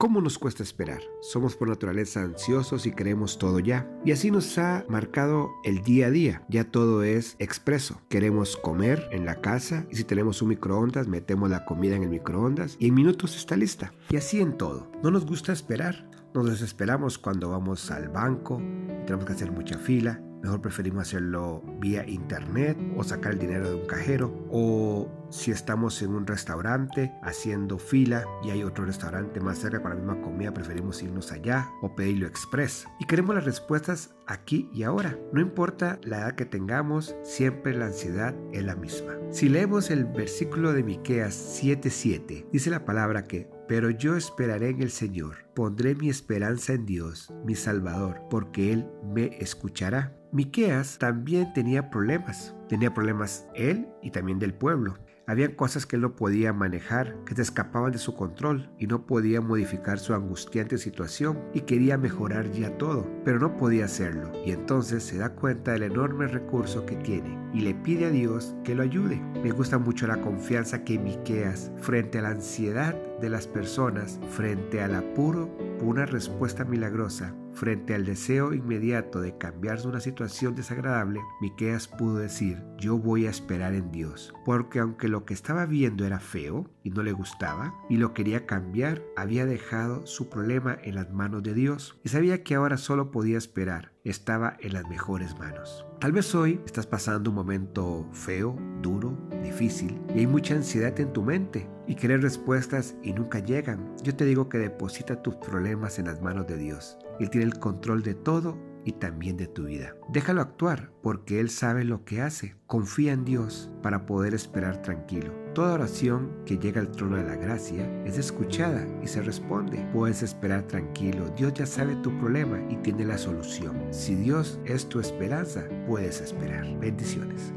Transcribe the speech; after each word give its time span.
¿Cómo 0.00 0.22
nos 0.22 0.38
cuesta 0.38 0.62
esperar? 0.62 1.02
Somos 1.20 1.56
por 1.56 1.68
naturaleza 1.68 2.22
ansiosos 2.22 2.86
y 2.86 2.92
queremos 2.92 3.36
todo 3.36 3.58
ya. 3.60 3.86
Y 4.02 4.12
así 4.12 4.30
nos 4.30 4.56
ha 4.56 4.86
marcado 4.88 5.50
el 5.62 5.82
día 5.82 6.06
a 6.06 6.10
día. 6.10 6.42
Ya 6.48 6.64
todo 6.64 7.02
es 7.02 7.36
expreso. 7.38 8.00
Queremos 8.08 8.56
comer 8.56 9.10
en 9.12 9.26
la 9.26 9.42
casa 9.42 9.84
y 9.90 9.96
si 9.96 10.04
tenemos 10.04 10.40
un 10.40 10.48
microondas, 10.48 11.06
metemos 11.06 11.50
la 11.50 11.66
comida 11.66 11.96
en 11.96 12.04
el 12.04 12.08
microondas 12.08 12.78
y 12.78 12.88
en 12.88 12.94
minutos 12.94 13.36
está 13.36 13.58
lista. 13.58 13.92
Y 14.08 14.16
así 14.16 14.40
en 14.40 14.56
todo. 14.56 14.90
No 15.02 15.10
nos 15.10 15.26
gusta 15.26 15.52
esperar. 15.52 16.08
Nos 16.32 16.48
desesperamos 16.48 17.18
cuando 17.18 17.50
vamos 17.50 17.90
al 17.90 18.08
banco 18.08 18.56
tenemos 19.04 19.26
que 19.26 19.32
hacer 19.32 19.52
mucha 19.52 19.76
fila 19.76 20.22
Mejor 20.42 20.60
preferimos 20.60 21.02
hacerlo 21.02 21.62
vía 21.80 22.06
internet 22.06 22.78
o 22.96 23.04
sacar 23.04 23.32
el 23.32 23.38
dinero 23.38 23.68
de 23.68 23.74
un 23.76 23.86
cajero 23.86 24.46
o 24.50 25.08
si 25.30 25.50
estamos 25.50 26.02
en 26.02 26.14
un 26.14 26.26
restaurante 26.26 27.12
haciendo 27.22 27.78
fila 27.78 28.24
y 28.42 28.50
hay 28.50 28.64
otro 28.64 28.84
restaurante 28.84 29.40
más 29.40 29.58
cerca 29.58 29.80
con 29.80 29.90
la 29.90 29.96
misma 29.96 30.20
comida, 30.22 30.52
preferimos 30.52 31.02
irnos 31.02 31.30
allá 31.30 31.70
o 31.82 31.94
pedirlo 31.94 32.26
express. 32.26 32.86
Y 32.98 33.06
queremos 33.06 33.34
las 33.34 33.44
respuestas 33.44 34.14
aquí 34.26 34.68
y 34.72 34.82
ahora. 34.82 35.16
No 35.32 35.40
importa 35.40 35.98
la 36.02 36.18
edad 36.20 36.34
que 36.34 36.46
tengamos, 36.46 37.14
siempre 37.22 37.76
la 37.76 37.86
ansiedad 37.86 38.34
es 38.52 38.64
la 38.64 38.76
misma. 38.76 39.18
Si 39.30 39.48
leemos 39.48 39.90
el 39.90 40.04
versículo 40.04 40.72
de 40.72 40.82
Miqueas 40.82 41.34
7:7, 41.62 42.46
dice 42.50 42.70
la 42.70 42.84
palabra 42.84 43.26
que 43.26 43.48
pero 43.70 43.90
yo 43.90 44.16
esperaré 44.16 44.70
en 44.70 44.82
el 44.82 44.90
Señor, 44.90 45.44
pondré 45.54 45.94
mi 45.94 46.08
esperanza 46.08 46.72
en 46.72 46.86
Dios, 46.86 47.32
mi 47.44 47.54
Salvador, 47.54 48.20
porque 48.28 48.72
Él 48.72 48.88
me 49.14 49.26
escuchará. 49.38 50.12
Miqueas 50.32 50.98
también 50.98 51.52
tenía 51.52 51.88
problemas. 51.88 52.52
Tenía 52.68 52.92
problemas 52.92 53.46
él 53.54 53.86
y 54.02 54.10
también 54.10 54.40
del 54.40 54.54
pueblo. 54.54 54.98
Había 55.30 55.54
cosas 55.54 55.86
que 55.86 55.94
él 55.94 56.02
no 56.02 56.16
podía 56.16 56.52
manejar, 56.52 57.14
que 57.24 57.36
se 57.36 57.42
escapaban 57.42 57.92
de 57.92 57.98
su 57.98 58.16
control 58.16 58.68
y 58.80 58.88
no 58.88 59.06
podía 59.06 59.40
modificar 59.40 60.00
su 60.00 60.12
angustiante 60.12 60.76
situación 60.76 61.38
y 61.54 61.60
quería 61.60 61.96
mejorar 61.96 62.50
ya 62.50 62.76
todo, 62.78 63.08
pero 63.24 63.38
no 63.38 63.56
podía 63.56 63.84
hacerlo. 63.84 64.32
Y 64.44 64.50
entonces 64.50 65.04
se 65.04 65.18
da 65.18 65.36
cuenta 65.36 65.70
del 65.70 65.84
enorme 65.84 66.26
recurso 66.26 66.84
que 66.84 66.96
tiene 66.96 67.38
y 67.54 67.60
le 67.60 67.74
pide 67.74 68.06
a 68.06 68.10
Dios 68.10 68.56
que 68.64 68.74
lo 68.74 68.82
ayude. 68.82 69.22
Me 69.40 69.52
gusta 69.52 69.78
mucho 69.78 70.08
la 70.08 70.20
confianza 70.20 70.82
que 70.82 70.98
Miqueas 70.98 71.70
frente 71.76 72.18
a 72.18 72.22
la 72.22 72.30
ansiedad 72.30 72.96
de 73.20 73.30
las 73.30 73.46
personas, 73.46 74.18
frente 74.30 74.82
al 74.82 74.96
apuro, 74.96 75.48
una 75.80 76.06
respuesta 76.06 76.64
milagrosa 76.64 77.36
Frente 77.60 77.94
al 77.94 78.06
deseo 78.06 78.54
inmediato 78.54 79.20
de 79.20 79.36
cambiar 79.36 79.86
una 79.86 80.00
situación 80.00 80.54
desagradable, 80.54 81.20
Miqueas 81.42 81.88
pudo 81.88 82.16
decir, 82.16 82.64
yo 82.78 82.96
voy 82.96 83.26
a 83.26 83.30
esperar 83.30 83.74
en 83.74 83.92
Dios, 83.92 84.32
porque 84.46 84.78
aunque 84.78 85.08
lo 85.08 85.26
que 85.26 85.34
estaba 85.34 85.66
viendo 85.66 86.06
era 86.06 86.20
feo 86.20 86.70
y 86.82 86.88
no 86.88 87.02
le 87.02 87.12
gustaba 87.12 87.74
y 87.90 87.98
lo 87.98 88.14
quería 88.14 88.46
cambiar, 88.46 89.02
había 89.14 89.44
dejado 89.44 90.06
su 90.06 90.30
problema 90.30 90.78
en 90.84 90.94
las 90.94 91.12
manos 91.12 91.42
de 91.42 91.52
Dios 91.52 92.00
y 92.02 92.08
sabía 92.08 92.42
que 92.42 92.54
ahora 92.54 92.78
solo 92.78 93.10
podía 93.10 93.36
esperar, 93.36 93.92
estaba 94.04 94.56
en 94.60 94.72
las 94.72 94.88
mejores 94.88 95.38
manos. 95.38 95.84
Tal 96.00 96.12
vez 96.12 96.34
hoy 96.34 96.62
estás 96.64 96.86
pasando 96.86 97.28
un 97.28 97.36
momento 97.36 98.08
feo, 98.12 98.56
duro, 98.80 99.18
difícil 99.42 100.00
y 100.14 100.20
hay 100.20 100.26
mucha 100.26 100.54
ansiedad 100.54 100.98
en 100.98 101.12
tu 101.12 101.22
mente 101.22 101.68
y 101.86 101.94
querer 101.94 102.22
respuestas 102.22 102.94
y 103.02 103.12
nunca 103.12 103.40
llegan. 103.40 103.94
Yo 104.02 104.16
te 104.16 104.24
digo 104.24 104.48
que 104.48 104.56
deposita 104.56 105.20
tus 105.20 105.34
problemas 105.34 105.98
en 105.98 106.06
las 106.06 106.22
manos 106.22 106.46
de 106.46 106.56
Dios. 106.56 106.96
Él 107.20 107.30
tiene 107.30 107.46
el 107.46 107.58
control 107.58 108.02
de 108.02 108.14
todo 108.14 108.58
y 108.84 108.92
también 108.92 109.36
de 109.36 109.46
tu 109.46 109.64
vida. 109.64 109.94
Déjalo 110.08 110.40
actuar 110.40 110.90
porque 111.02 111.38
Él 111.38 111.50
sabe 111.50 111.84
lo 111.84 112.04
que 112.04 112.22
hace. 112.22 112.56
Confía 112.66 113.12
en 113.12 113.24
Dios 113.24 113.70
para 113.82 114.06
poder 114.06 114.34
esperar 114.34 114.82
tranquilo. 114.82 115.32
Toda 115.54 115.74
oración 115.74 116.30
que 116.46 116.58
llega 116.58 116.80
al 116.80 116.92
trono 116.92 117.16
de 117.16 117.24
la 117.24 117.36
gracia 117.36 117.86
es 118.04 118.18
escuchada 118.18 118.86
y 119.02 119.06
se 119.06 119.20
responde. 119.20 119.86
Puedes 119.92 120.22
esperar 120.22 120.62
tranquilo. 120.62 121.28
Dios 121.36 121.52
ya 121.54 121.66
sabe 121.66 121.96
tu 121.96 122.16
problema 122.18 122.60
y 122.70 122.76
tiene 122.76 123.04
la 123.04 123.18
solución. 123.18 123.76
Si 123.90 124.14
Dios 124.14 124.58
es 124.64 124.88
tu 124.88 125.00
esperanza, 125.00 125.64
puedes 125.86 126.20
esperar. 126.20 126.66
Bendiciones. 126.78 127.52